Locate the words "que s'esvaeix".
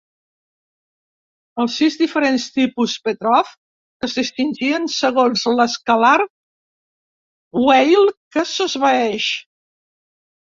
8.37-9.29